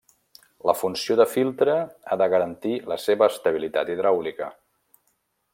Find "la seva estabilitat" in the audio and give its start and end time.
2.95-3.93